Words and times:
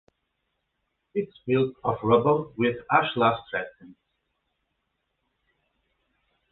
It 1.13 1.27
is 1.27 1.39
built 1.45 1.75
of 1.83 1.99
rubble 2.01 2.55
with 2.57 2.75
ashlar 2.91 3.37
dressings. 3.51 3.97